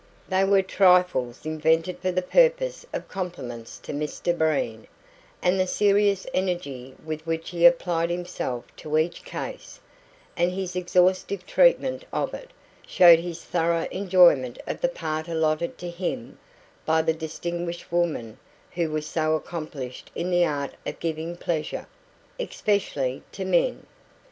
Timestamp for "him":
15.91-16.39